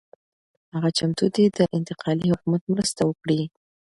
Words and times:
هغه 0.73 0.89
چمتو 0.97 1.25
دی 1.35 1.45
د 1.57 1.59
انتقالي 1.77 2.25
حکومت 2.33 2.61
مرسته 2.73 3.01
وکړي. 3.05 3.41